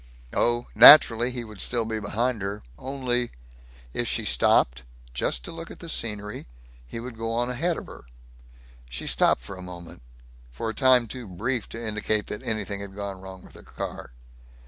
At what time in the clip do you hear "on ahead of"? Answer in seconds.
7.31-7.85